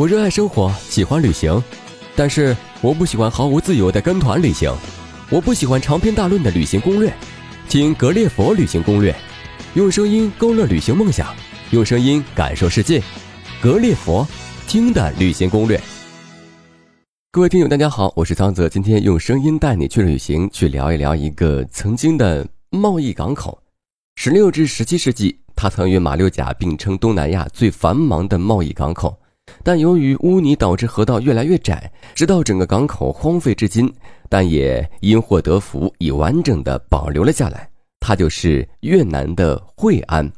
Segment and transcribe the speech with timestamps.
[0.00, 1.62] 我热爱生活，喜欢旅行，
[2.16, 4.74] 但是我不喜欢毫无自由的跟团旅行。
[5.28, 7.14] 我不喜欢长篇大论的旅行攻略，
[7.68, 9.14] 听格列佛旅行攻略，
[9.74, 11.36] 用声音勾勒旅行梦想，
[11.72, 13.02] 用声音感受世界。
[13.60, 14.26] 格列佛
[14.66, 15.78] 听的旅行攻略。
[17.30, 23.62] 各位听友，大家好，我是苍泽，今天用声音带你去旅行，去聊一聊一个曾经的贸易港口。
[24.16, 29.19] 十六至十七世纪，它曾与马六甲并称东南亚最繁忙的贸易港口。
[29.62, 33.92] 但由于污泥导致河道越来越窄，直到整个港口荒废至今，
[34.28, 37.68] 但也因祸得福，已完整的保留了下来。
[38.00, 40.30] 它就是越南的惠安。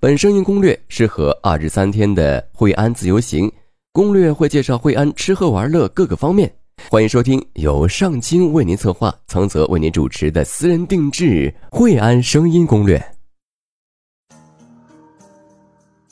[0.00, 3.50] 本声音攻略适合二日三天的惠安自由行，
[3.92, 6.52] 攻略会介绍惠安吃喝玩乐各个方面。
[6.90, 13.13] 欢迎收听由上清为您策划、曾泽为您主持的私人定制惠安声音攻略。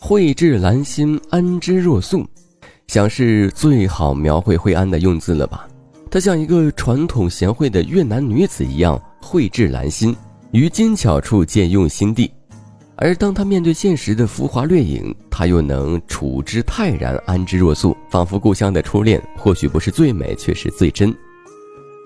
[0.04, 2.26] 蕙质兰心，安之若素，
[2.88, 5.68] 想是最好描绘惠安的用字了吧？
[6.10, 10.14] 她像一个传统贤惠的越南女子一样，蕙质兰心，
[10.50, 12.28] 于精巧处见用心地。
[12.96, 21.14] 而当她面对现实的浮华掠影，她又能处之泰然，安之若素，仿佛故乡的初恋，或许不是最美，却是最真。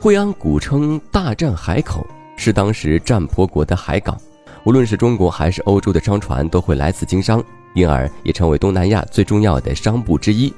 [0.02, 4.20] 惠安古称大战海口，是当时占婆国的海港，
[4.64, 7.42] 无论是中国还是欧洲的商船都会来此经商。
[7.76, 10.52] 因而也成为东南亚最重要的商埠之一。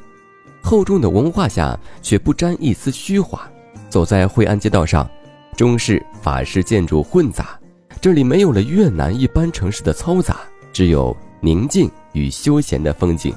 [0.62, 3.47] 厚重的文化下，却不沾一丝虚华。
[3.91, 5.08] 走在惠安街道上，
[5.56, 7.58] 中式、法式建筑混杂，
[8.00, 10.39] 这里没有了越南一般城市的嘈杂，
[10.72, 13.34] 只有宁静与休闲的风景。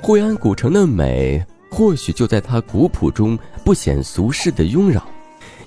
[0.00, 5.06] 惠安古城的美，或许就在它古朴中不显俗世的庸扰。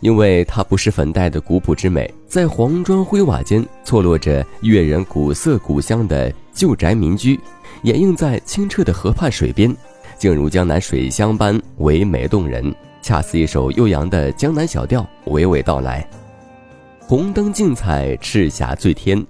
[0.02, 7.40] 因为它不是粉黛的古朴之美，在黄砖灰瓦间错落着越人古色古香的旧宅民居，
[7.84, 9.74] 掩映在清澈的河畔水边，
[10.18, 16.08] 竟如江南水乡般唯美动人，恰似一首悠扬的江南小调娓娓道来。
[17.00, 19.24] 红灯竞彩，赤霞醉天，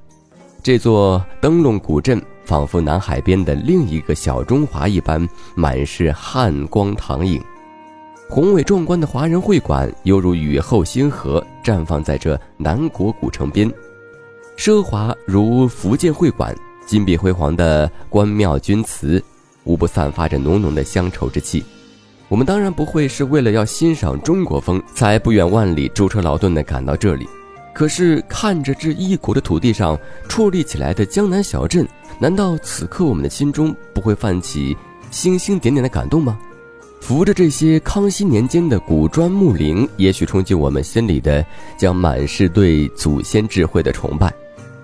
[0.63, 7.41] 这座灯笼古镇仿佛南海边的另一个小中华一般，满是汉光唐影。
[8.31, 13.69] 宏伟壮观的华人会馆，犹如雨后星河，绽放在这南国古城边；
[14.57, 16.55] 奢华如福建会馆，
[16.85, 19.21] 金碧辉煌的关庙钧瓷，
[19.65, 21.61] 无不散发着浓浓的乡愁之气。
[22.29, 27.27] 我们当然不会是为了要欣赏中国风，才不远万里舟车劳顿地赶到这里。
[27.73, 29.99] 可是看着这异国的土地上
[30.29, 31.85] 矗立起来的江南小镇，
[32.17, 34.77] 难道此刻我们的心中不会泛起
[35.11, 36.39] 星星点点的感动吗？
[37.01, 41.43] 扶着这些康熙年间的古砖木陵，也许冲进我们心里的
[41.77, 44.31] 将满是对祖先智慧的崇拜。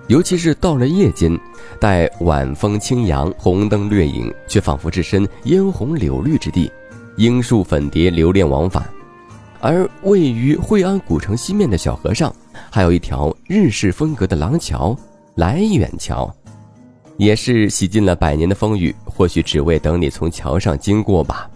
[0.08, 1.38] 尤其是到了夜间，
[1.80, 6.70] 待晚风轻扬，红灯掠影，却仿佛置身嫣红柳绿之地，
[7.16, 8.84] 樱树粉蝶流连往返。
[9.60, 12.34] 而位于惠安古城西面的小河上，
[12.68, 14.96] 还有一条日式风格的廊桥——
[15.36, 16.32] 来远桥，
[17.16, 21.48] 也是洗尽了百年的风雨，或许只为等你从桥上经过吧。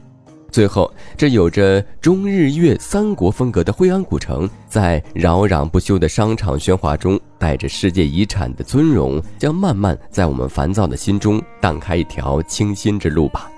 [0.53, 13.51] 最后，这有着中日越三国风格的惠安古城，在扰攘不休的商场喧哗中，带着世界遗产的尊荣，将慢慢在我们烦躁的心中荡开一条清新之路吧。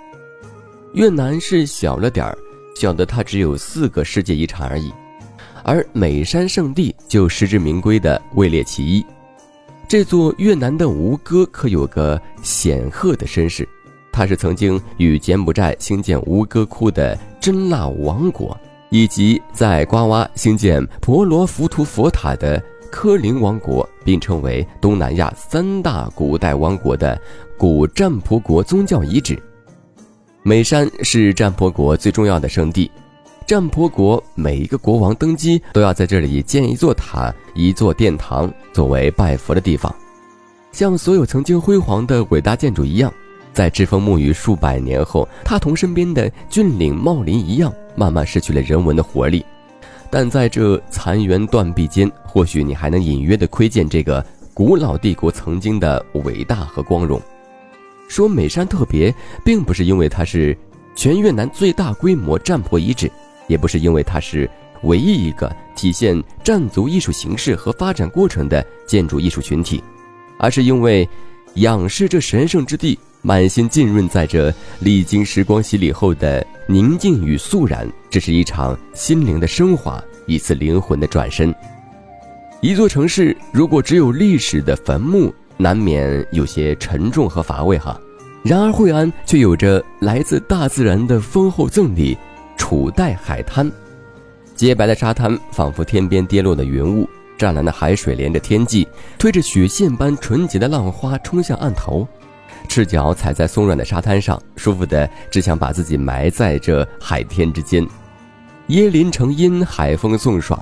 [0.92, 2.38] 越南是小了点儿，
[2.76, 4.92] 小的它只有四个世界遗产而已，
[5.64, 9.04] 而美山圣地就实至名归的位列其一。
[9.88, 13.68] 这座越南的吴哥可有个显赫的身世。
[14.16, 18.56] 它是曾经与柬埔寨兴建吴哥窟的真腊王国，
[18.90, 27.20] 以及在瓜哇兴建婆罗浮屠佛塔的科林王国，并称为东南亚三大古代王国的
[27.58, 29.36] 古占婆国宗教遗址。
[30.44, 32.88] 美山是占婆国最重要的圣地，
[33.44, 39.92] 占婆国每一个国王登基都要在这里建一座塔、一座殿堂，作为拜佛的地方。
[40.70, 43.12] 像所有曾经辉煌的伟大建筑一样。
[43.54, 49.46] 在栉风沐雨数百年后，它同身边的峻岭茂林一样，慢慢失去了人文的活力。
[50.10, 57.20] 但在这残垣断壁间，或许你还能隐约的窥见这个古老帝国曾经的伟大和光荣。
[58.08, 59.14] 说美山特别，
[59.44, 60.56] 并不是因为它是
[60.96, 63.10] 全越南最大规模占婆遗址，
[63.46, 64.50] 也不是因为它是
[64.82, 69.82] 唯一一个体现占族艺术形式和发展过程的建筑艺术群体，
[70.38, 71.08] 而是因为
[71.54, 72.98] 仰视这神圣之地。
[73.26, 81.52] 满心浸润在这历经时光洗礼后的宁静与肃然，这是一场心灵的升华，一次灵魂的转身。
[82.60, 87.98] 一座城市如果只有历史的坟墓，难免有些沉重和乏味哈。
[88.42, 92.14] 然而惠安却有着来自大自然的丰厚赠礼——
[92.58, 93.72] 楚代海滩。
[94.54, 98.86] 洁白的沙滩仿佛天边跌落的云雾，湛蓝的海水连着天际，
[99.16, 102.06] 推着雪线般纯洁的浪花冲向岸头。
[102.68, 107.86] 赤脚踩在松软的沙滩上，舒服的只想把自己埋在这海天之间。
[108.68, 110.58] 椰林成荫，海风送爽。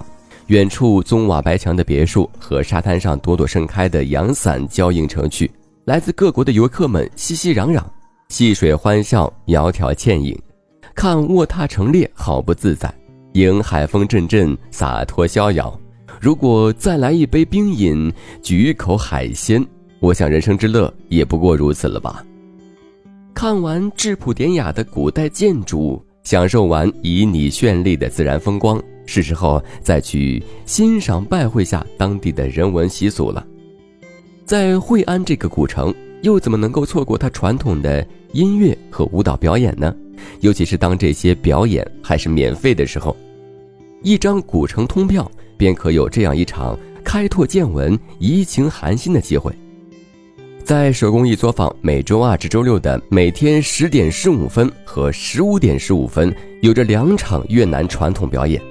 [0.48, 5.50] 远处棕瓦白墙的别墅和沙滩上朵朵盛开的阳伞交映成趣，
[5.84, 7.82] 来自各国的游客们熙熙攘攘，
[8.28, 10.38] 戏水欢笑，窈窕倩影，
[10.94, 12.90] 看卧榻成列，好不自在；
[13.34, 15.78] 迎海风阵阵，洒脱逍遥。
[16.20, 18.12] 如果再来一杯冰饮，
[18.42, 19.64] 举一口海鲜，
[20.02, 22.26] 我想人生之乐也不过如此了吧。
[23.32, 28.82] 看完质朴典雅的古代建筑，享受完旖旎绚丽的自然风光。
[29.06, 33.46] 是时候再去欣赏拜会下当地的人文习俗了。
[34.44, 39.94] 在惠安这个古城，又怎么能够错过它传统的音乐和舞蹈表演呢？
[40.40, 43.16] 尤其是当这些表演还是免费的时候，
[44.02, 49.52] 一张古城通票便可有这样一场开拓见闻、怡情寒心的机会。
[50.64, 58.62] 在手工艺作坊，每周二至周六的每天十点十五分和十五点十五分，有着两场越南传统表演。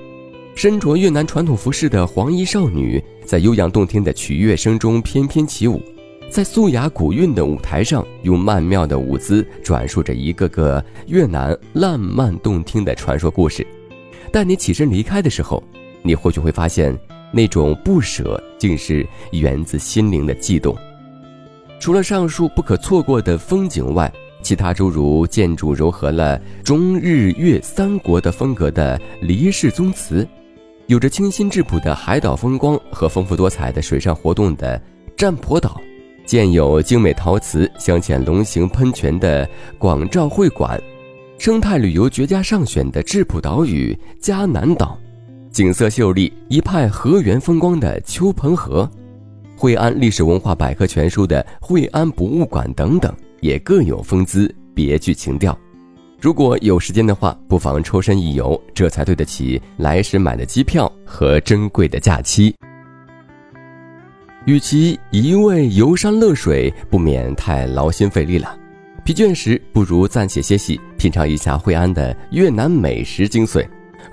[0.55, 5.81] 身着越南传统服饰的黄衣少女，在悠扬动听的曲乐声中翩翩起舞，
[6.29, 13.67] 在素雅古韵的舞台上，用曼妙的舞姿转述着一个个越南浪漫动听的传说故事。
[14.31, 15.61] 待你起身离开的时候，
[16.03, 16.97] 你或许会发现，
[17.33, 20.73] 那种不舍竟是源自心灵的悸动。
[21.81, 24.09] 除了上述不可错过的风景外，
[24.43, 30.25] 其他诸如建筑糅合了中日越三国的风格的黎氏宗祠。
[30.85, 34.79] 有着清新质朴的海岛风光和丰富多彩的水上活动的
[35.17, 35.81] 占婆岛，
[36.23, 39.49] 建有精美陶瓷镶嵌龙形喷泉的
[39.79, 40.79] 广照会馆，
[41.39, 44.95] 生态旅游绝佳上选的质朴岛屿迦南岛，
[45.49, 48.87] 景色秀丽一派河源风光的秋蓬河，
[49.61, 55.55] 惠安历史文化百科全书的惠安博物馆等等，也各有风姿，别具情调。
[56.19, 62.55] 如果有时间的话，不妨抽身一游，这才对得起来时买的机票和珍贵的假期。
[64.45, 68.57] 与其一味游山乐水，不免太劳心费力了。
[69.05, 73.63] 疲倦时，不如暂且歇息，品尝一下惠安的越南美食精髓，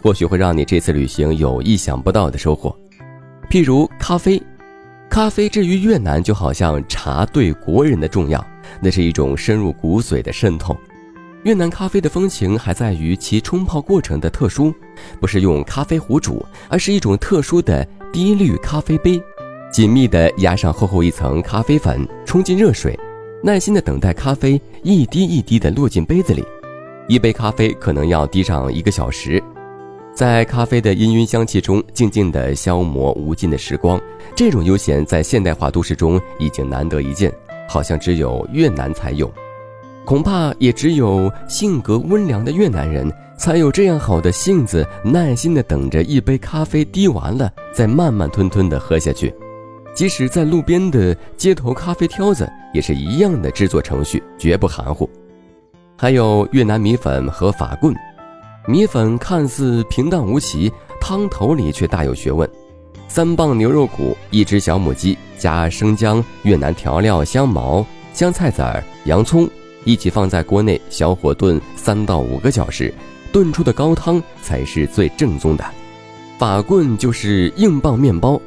[0.02, 2.78] 或许会让你这次旅行有意想不到的收获。
[3.48, 4.38] 譬如咖啡，
[5.10, 8.44] 咖啡至于越南，就好像茶对国人的重要，
[8.80, 10.76] 那是一种深入骨髓的渗透。
[11.44, 14.72] 越南咖啡的风情还在于其冲泡过程的特殊，
[15.20, 19.20] 不是用咖啡壶煮，而是一种特殊的滴滤咖啡杯，
[19.72, 22.98] 紧密地压上厚厚一层咖啡粉，冲进热水，
[23.42, 26.44] 耐心地等待咖啡一滴一滴地落进杯子里。
[27.08, 29.42] 一杯咖啡可能要滴上一个小时，
[30.18, 34.00] 在咖啡的氤氲香气中静静地消磨无尽的时光。
[34.34, 37.32] 这种悠闲在现代化都市中已经难得一见，
[37.68, 39.32] 好像只有越南才有。
[40.04, 49.32] 恐怕也只有性格温良的越南人才有这样好的性子，耐心地等着一杯咖啡滴完了，再慢慢吞吞地喝下去。
[49.94, 55.08] 即使在路边的街头咖啡挑子，也是一样的制作程序，绝不含糊。
[55.96, 57.94] 还有越南米粉和法棍，
[58.68, 60.70] 米粉看似平淡无奇，
[61.00, 62.46] 汤头里却大有学问。
[63.08, 67.82] 三磅牛肉骨，一只小母鸡，加生姜、越南调料、香茅、
[68.12, 69.48] 香菜籽儿、洋葱。
[69.84, 72.92] 一起放在锅内小火炖三到五个小时，
[73.32, 75.64] 炖出的高汤才是最正宗的。
[76.36, 78.38] 法棍就是硬棒面包，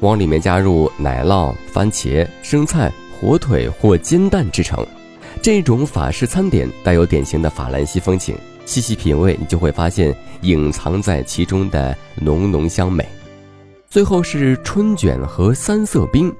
[0.00, 4.86] 往里面加入奶酪、番茄、生菜、火腿或煎蛋制成。
[5.40, 8.36] 这种法式餐点带有典型的法兰西风情，
[8.70, 13.04] 细细品味，你就会发现隐藏在其中的浓浓香美。
[13.88, 16.32] 最后是春卷和三色冰，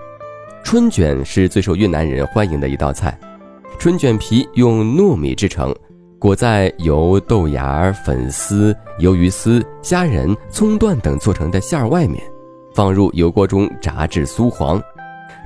[0.63, 3.19] 春卷是最受越南人欢迎的一道菜。
[3.81, 5.75] 春卷皮用糯米制成，
[6.21, 12.23] 裹在由豆芽、粉丝、鱿鱼丝、虾仁、葱段等做成的馅儿外面，
[12.73, 14.81] 放入油锅中炸至酥黄。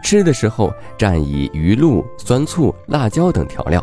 [0.03, 3.83] 吃的时候蘸以鱼露、酸醋、辣椒等调料。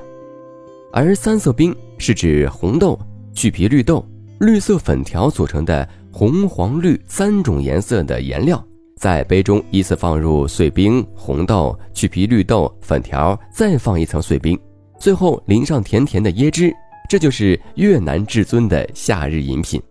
[0.93, 2.99] 而三色冰是指红豆、
[3.31, 4.03] 去皮绿豆、
[4.39, 8.61] 绿色粉条组成的红、黄、绿三种颜色的颜料。
[8.97, 14.59] 在杯中依次放入碎冰、红豆、去皮绿豆、粉条，再放一层碎冰，
[14.99, 16.73] 最后淋上甜甜的椰汁，
[17.07, 19.81] 这就是越南至尊的夏日饮品。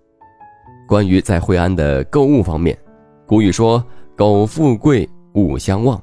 [0.88, 2.76] 关于在惠安的购物方面，
[3.24, 3.84] 古语说
[4.16, 6.00] “苟富贵，勿相忘”，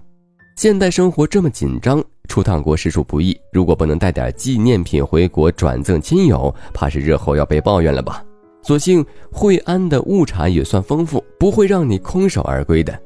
[0.55, 3.39] 现代生活这么紧张，出趟国实属不易。
[3.51, 8.23] 如果不能带点纪念品回国转赠亲友，怕是日后要被抱怨了吧？
[8.61, 12.99] 所幸惠安的物产也算丰富，不会让你空手而归的。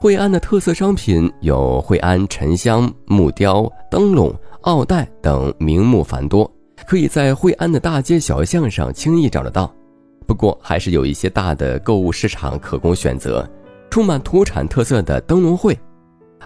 [0.00, 6.50] 惠安的特色商品有惠安沉香、木雕、灯笼、奥黛等，名目繁多，
[6.86, 9.72] 可以在惠安的大街小巷上轻易找得到。
[10.26, 13.48] 不过，还是有一些大的购物市场可供选择，
[13.90, 15.78] 充满土产特色的灯笼会。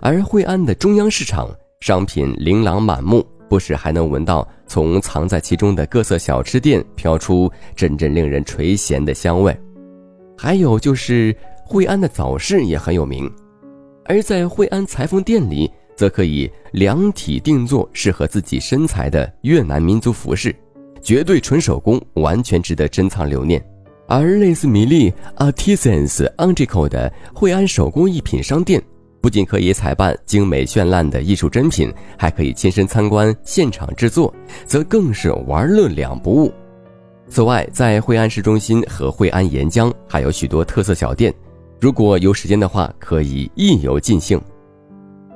[0.00, 1.48] 而惠安的中央市场
[1.84, 9.54] 商品琳琅满目，不时还能闻到从藏在其中的各色小吃店飘出阵阵令人垂涎的香味。
[10.34, 13.30] 还有就是惠安的早市也很有名，
[14.06, 20.56] 而在惠安裁缝店里，则可以量体定做适合自己身材的越南民族服饰，
[21.02, 23.62] 绝对纯手工，完全值得珍藏留念。
[24.08, 28.82] 而类似米粒 Artisans Antico 的惠安手工艺品商店。
[29.24, 34.30] 不仅可以采办精美绚烂的艺术珍品，还可以亲身参观现场制作，
[34.66, 36.52] 则更是玩乐两不误。
[37.30, 41.32] 此外，在惠安市中心和惠安沿江还有许多特色小店，
[41.80, 44.38] 如果有时间的话，可以一游尽兴。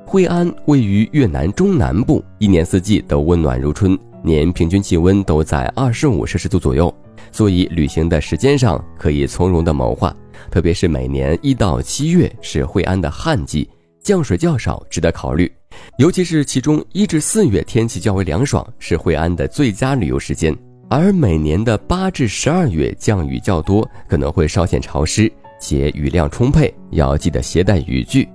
[0.05, 6.93] 惠安位于越南中南部，一年四季都温暖如春，年平均气温都在二十五摄氏度左右，
[7.31, 10.15] 所以旅行的时间上可以从容的谋划。
[10.51, 13.67] 特别是每年一到七月是惠安的旱季。
[14.09, 15.51] 降水较少，值得考虑，
[15.99, 20.51] 尤其是其中一至四月天气较为凉爽，是惠安的最佳旅游时间。
[20.89, 28.27] 而每年的八至十二月降雨较多，可能会稍显潮湿，且雨量充沛，要记得携带雨具。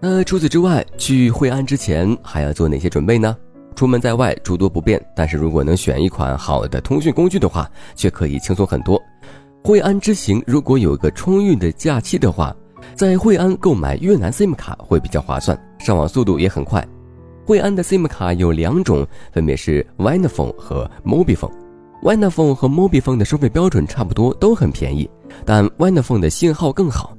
[0.00, 3.36] 那除此之外，去惠安之前还要做哪些准备呢？
[3.76, 9.00] 出门在外诸多不便，但是如果能选一款好的通讯工具的话，却可以轻松很多。
[9.62, 12.52] 惠安之行如果有个充裕的假期的话。
[12.94, 16.86] 在惠安购买越南 SIM 卡会比较划算，上网速度也很快。
[17.44, 21.50] 惠安的 SIM 卡有两种，分别是 Vinaphone 和 Mobifone。
[22.02, 25.08] Vinaphone 和 Mobifone 的收费标准差不多，都很便宜，
[25.44, 27.16] 但 Vinaphone 的信号更好。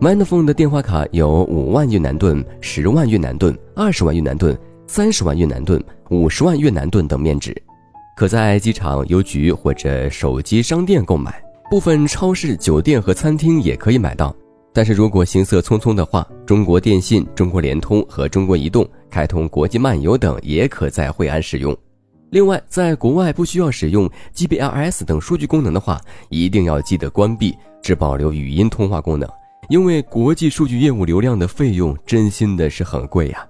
[0.00, 7.54] Vinaphone 的电话卡有五万越南盾、十万越南盾、二十万越南盾、三十万越南盾、五十万越南盾等面值，
[8.16, 14.34] 可在机场、邮局或者手机商店购买，部分超市、酒店和餐厅也可以买到。
[14.74, 21.74] 但是如果行色匆匆的话，中国电信、中国联通和中国移动开通国际漫游等也可在惠安使用。
[22.30, 29.28] 另外，在国外不需要使用 GBLS 等数据功能的话，一定要记得关闭，只保留语音通话功能，
[29.68, 33.46] 因为国际数据业务流量的费用真心的是很贵呀。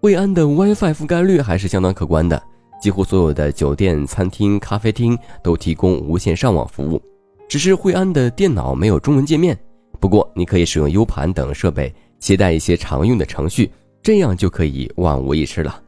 [0.00, 2.42] 惠安的 WiFi 覆盖率还是相当可观的，
[2.80, 7.02] 几乎所有的酒店、餐厅、咖啡厅都提供无线上网服务，
[7.46, 9.54] 只是惠安的电脑没有中文界面。
[10.00, 13.70] 不过，你可以使用 U 盘等设备，携带一些常用的程序，
[14.02, 15.82] 这样就可以万无一失了。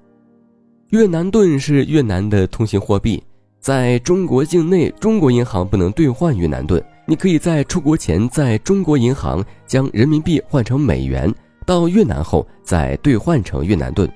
[0.91, 3.23] 越南盾是越南的通行货币，
[3.61, 6.83] 在中国境内，中国银行不能兑换越南盾。
[7.07, 11.33] 你可以在出国前，在中国银行将人民币换成美元，
[11.67, 14.11] 到越南后再兑换成越南盾。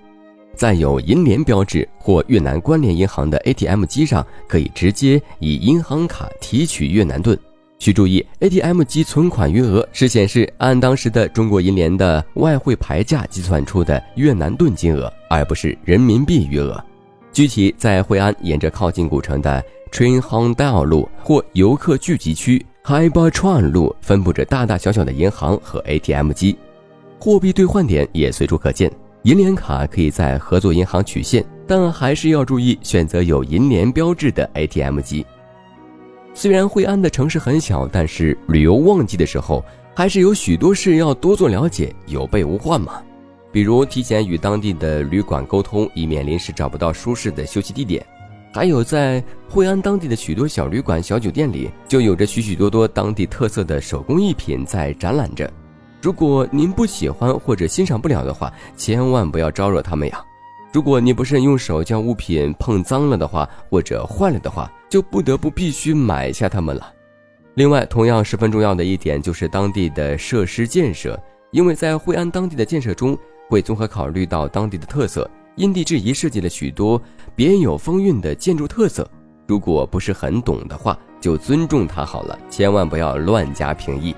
[0.55, 7.39] 在有银联标志或越南关联银行的 ATM 机上，可以直接以银行卡提取越南盾。
[7.83, 16.81] 需注意，ATM 机存款余额是显示按当时的中国银联的外汇牌价计算出的越南盾金额，而不是人民币余额。
[17.33, 19.61] 具体在惠安，沿着靠近古城的
[19.91, 26.57] Train Hong Dao 路或游客聚集区 Hai Ba Chuan 路，分布着大大小小的银行和 ATM 机，
[27.19, 28.89] 货币兑换点也随处可见。
[29.25, 35.27] 银联卡可以在合作银行取现，但还是要注意选择有银联标志的 ATM 机。
[36.35, 43.03] 虽然惠安的城市很小，但是旅游旺季的时候，还是有许多事要多做了解，有备无患嘛。
[43.53, 48.03] 比如提前与当地的旅馆沟通，以免临时找不到舒适的休息地点；
[48.53, 55.53] 还有在惠安当地的许多小旅馆、小酒店里，就有着许许多多当地特色的手工艺品在展览着。
[56.01, 60.21] 如果您不喜欢或者欣赏不了的话，千万不要招惹他们呀。
[60.73, 66.91] 如果你不慎用手将物品碰脏了的话，或者坏了的话，就不得不必须买下它们了。
[67.55, 73.17] 另外，同样十分重要的一点就是当地的设施建设，因为在惠安当地的建设中，
[73.51, 77.01] 会综合考虑到当地的特色，因地制宜设计了许多
[77.37, 79.07] 别有风韵的建筑特色。
[79.47, 84.17] 如果不是很懂的话，就尊重它好了，千万不要乱加评议。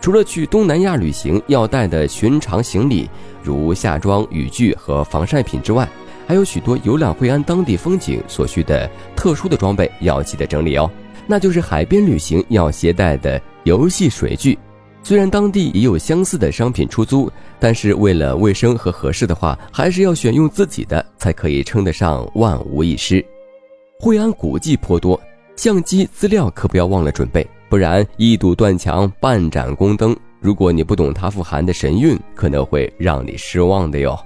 [0.00, 3.08] 除了去东南亚旅行要带的寻常行李，
[3.42, 5.86] 如夏装、雨具和防晒品之外，
[6.26, 10.90] 还有许多游览惠安当地风景所需的特殊的装备要记得整理哦。
[11.26, 14.58] 那就是海边旅行要携带的游戏水具。
[15.02, 23.24] 虽然当地也有相似的商品出租，但是为了卫生和合适的话，还是要选用自己的，才可以称得上万无一失。
[23.98, 25.20] 惠安古迹颇多，
[25.56, 34.18] 相机资料可不要忘了准备，不然一堵断墙，半盏宫灯，如果你不懂它富含的神韵，可能会让你失望的哟。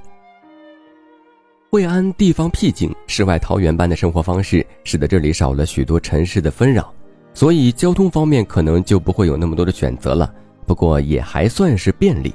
[1.70, 6.90] 惠安地方僻静，世外桃源般的生活方式，使得这里少了许多城市的纷扰，
[7.34, 10.32] 所以交通方面可能就不会有那么多的选择了。
[10.66, 12.34] 不过也还算是便利。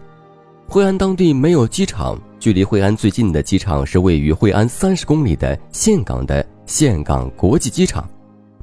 [0.68, 8.08] 惠安当地没有机场，距离惠安最近的机场是位于惠安三十公里的岘港的岘港国际机场，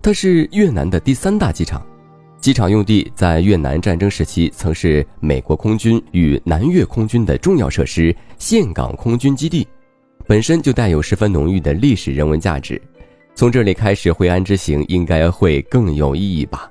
[0.00, 1.84] 它是越南的第三大机场。
[2.46, 9.66] 机场用地在越南战争时期曾是美国空军与南越空军的重要设施——岘港空军基地。
[10.28, 12.80] 本身就带有十分浓郁的历史人文价值，
[13.34, 16.70] 从这里开始，惠安之行应该会更有意义吧。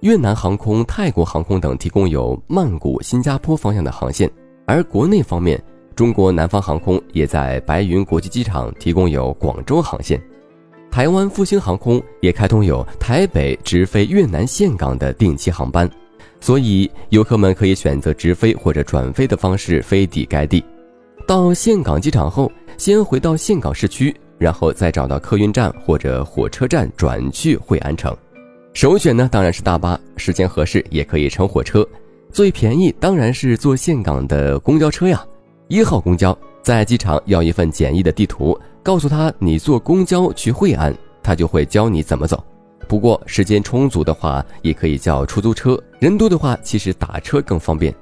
[0.00, 4.30] 越南航空、泰国航空等提供有曼谷、新加坡方向的航线，
[4.66, 5.58] 而国内方面，
[5.94, 10.22] 中国南方航空也在白云国际机场提供有广州航线，
[10.96, 15.86] 台湾复兴航空也开通有台北直飞越南岘港的定期航班，
[16.40, 20.64] 所以游客们可以选择直飞或者转飞的方式飞抵该地。
[21.28, 22.50] 到岘港机场后。
[22.78, 28.16] 先回到岘港市区，然后再找到客运站或者火车站转去惠安城。
[28.72, 31.86] 首选呢当然是大巴，时间合适也可以乘火车。
[32.32, 35.22] 最便宜当然是坐岘港的公交车呀。
[35.68, 42.40] 一号公交在机场要一份简易的地图，告诉他你坐公交去惠安，他就会教你怎么走。
[42.86, 47.92] 不过时间充足的话，也可以叫出租车；人多的话，其实打车更方便。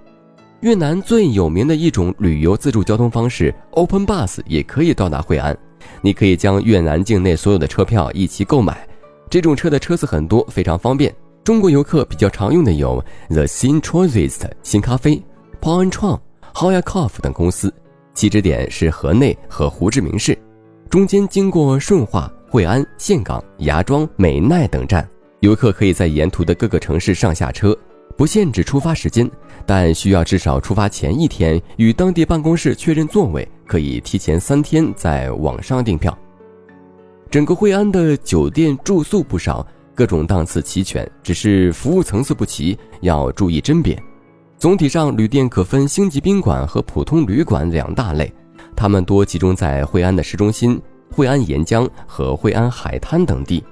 [0.60, 5.56] 越南最有名的一种旅游自助交通方式 Open Bus 也可以到达惠安。
[6.02, 8.86] 你可以将越南境内所有的车票一起购买，
[9.30, 11.10] 这种车的车次很多，非常方便。
[11.42, 15.22] 中国游客比较常用的有 The Sin Transit 新咖啡、
[15.62, 16.20] Pon Tron、
[16.52, 17.72] h o y a Coffee 等公司，
[18.12, 20.36] 起止点是河内和胡志明市，
[20.94, 25.04] 中间经过顺化、惠安、岘港、芽庄、美奈等站，
[25.40, 27.76] 游客可以在沿途的各个城市上下车。
[28.16, 29.28] 不限制出发时间，
[29.66, 36.16] 但需要至少出发前一天与当地办公室确认座位，可以提前三天在网上订票。
[37.28, 39.66] 整个惠安的酒店住宿不少，
[39.96, 44.00] 各种档次齐全，只是服务层次不齐，要注意甄别。
[44.56, 48.32] 总体上，旅店可分星级宾馆和普通旅馆两大类，
[48.76, 50.80] 它们多集中在惠安的市中心、
[51.14, 53.62] 惠安沿江和惠安海滩等地。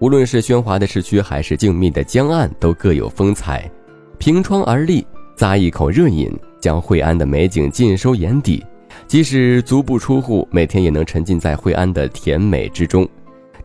[0.00, 3.70] 无论是喧哗的市区，还是静谧的江岸，都各有风采。
[4.18, 5.06] 凭窗而立，
[5.36, 6.28] 咂一口热饮，
[6.60, 8.64] 将惠安的美景尽收眼底。
[9.06, 13.08] 即使足不出户，每天也能沉浸在惠安的甜美之中。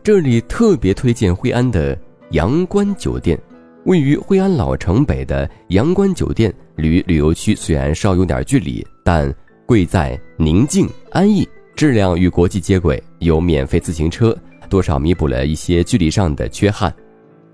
[0.02, 1.98] 这里特别推荐惠安的
[2.30, 3.36] 阳关酒店，
[3.84, 9.32] 位于惠安老城北的阳关酒店，离旅游区虽然稍有点距离，但
[9.66, 14.36] 贵在宁静安逸，质量与国际接轨，有免费自行车，
[14.68, 16.94] 多少弥补了一些距离上的缺憾。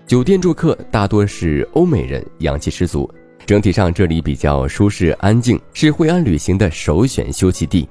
[0.05, 3.09] 酒店住客大多是欧美人，洋气十足。
[3.45, 7.89] 整体上，这里比较舒适安静，是惠安旅行的首选休憩地。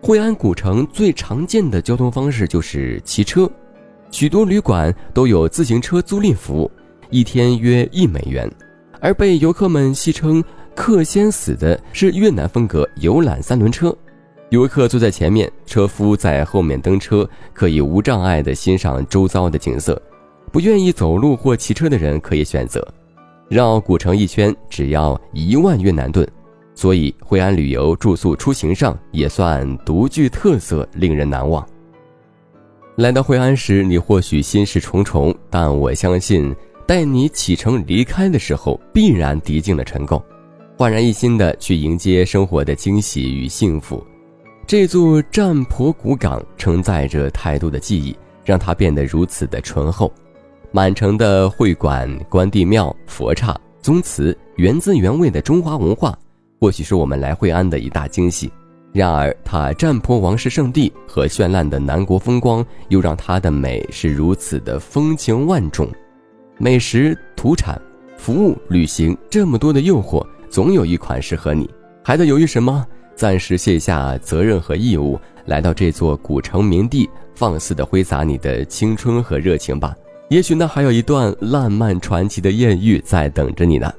[0.00, 3.48] 惠安古城最常见的交通方式就是骑车，
[4.10, 6.70] 许多旅馆都有自行车租赁服务，
[7.10, 8.50] 一天约一美元。
[9.00, 10.42] 而被游客们戏称
[10.74, 13.94] “客先死”的是越南风格游览三轮车，
[14.52, 20.00] 游客坐在前面，车夫在后面蹬车，可以无障碍地欣赏周遭的景色。
[20.52, 22.86] 不愿意走路或骑车的人可以选择，
[23.48, 26.28] 绕古城一圈只要一万越南盾，
[26.74, 31.66] 所以惠安旅游住宿出行上也算独具特色，令人难忘。
[32.96, 36.54] 来到惠安时，你或许心事重重，但我相信，
[36.86, 40.22] 待你启程离开的时候，必然涤净了尘垢，
[40.76, 44.06] 焕然一新的去迎接生活的惊喜与幸福。
[44.66, 50.10] 这座占婆古港承载着太多的记忆，让它变得如此的醇厚。
[50.70, 56.16] 满城的会馆、关帝庙、佛刹、宗祠，原汁原味的中华文化，
[56.58, 58.50] 或许是我们来惠安的一大惊喜。
[58.92, 65.86] 然而，它占婆王室圣地和绚烂的南国风光，又让它的美是如此的风情万种。
[66.56, 67.80] 美食、土产、
[68.16, 71.68] 服务、旅行，这么多的诱惑，总有一款适合你。
[72.02, 72.86] 还在犹豫什么？
[73.14, 79.94] 暂时卸下责任和义务，来到这座古城名地，放肆的挥洒你的青春和热情吧。
[80.28, 83.92] 也许那还有一段浪漫传奇的艳遇在等着你呢。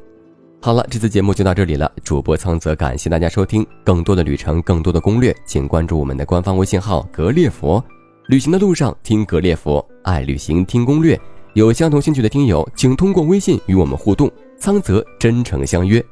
[0.60, 1.92] 好了，这次节目就到这里了。
[2.04, 3.66] 主播苍泽，感谢大家收听。
[3.84, 7.84] 更多的旅程，更多的攻略，请关注我们的官方微信号“格列佛”。
[8.28, 11.20] 旅行的路上听格列佛，爱旅行听攻略。
[11.54, 14.32] 有相同兴趣的听友，请通过微信与我们互动。
[14.58, 16.04] 苍泽真诚相约。